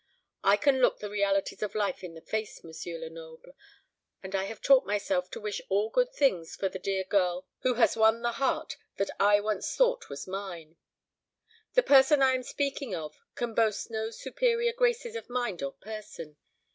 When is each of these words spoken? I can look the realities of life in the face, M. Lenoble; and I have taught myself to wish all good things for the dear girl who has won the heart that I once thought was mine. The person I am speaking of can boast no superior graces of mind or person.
I 0.43 0.57
can 0.57 0.79
look 0.81 0.97
the 0.97 1.11
realities 1.11 1.61
of 1.61 1.75
life 1.75 2.03
in 2.03 2.15
the 2.15 2.21
face, 2.23 2.61
M. 2.65 2.71
Lenoble; 3.01 3.55
and 4.23 4.33
I 4.33 4.45
have 4.45 4.59
taught 4.59 4.83
myself 4.87 5.29
to 5.29 5.39
wish 5.39 5.61
all 5.69 5.91
good 5.91 6.11
things 6.11 6.55
for 6.55 6.67
the 6.67 6.79
dear 6.79 7.03
girl 7.03 7.45
who 7.59 7.75
has 7.75 7.95
won 7.95 8.23
the 8.23 8.31
heart 8.31 8.77
that 8.95 9.11
I 9.19 9.39
once 9.41 9.75
thought 9.75 10.09
was 10.09 10.25
mine. 10.25 10.77
The 11.75 11.83
person 11.83 12.19
I 12.23 12.31
am 12.33 12.41
speaking 12.41 12.95
of 12.95 13.15
can 13.35 13.53
boast 13.53 13.91
no 13.91 14.09
superior 14.09 14.73
graces 14.73 15.15
of 15.15 15.29
mind 15.29 15.61
or 15.61 15.73
person. 15.73 16.35